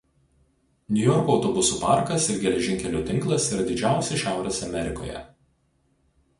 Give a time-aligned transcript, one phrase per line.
[0.95, 5.25] Niujorko autobusų parkas ir geležinkelių tinklas yra didžiausi Šiaurės Amerikoje.